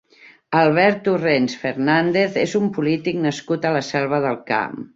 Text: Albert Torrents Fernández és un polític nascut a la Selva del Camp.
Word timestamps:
Albert 0.59 1.03
Torrents 1.07 1.57
Fernández 1.65 2.39
és 2.47 2.55
un 2.63 2.67
polític 2.79 3.23
nascut 3.27 3.69
a 3.69 3.75
la 3.77 3.87
Selva 3.93 4.23
del 4.27 4.41
Camp. 4.53 4.85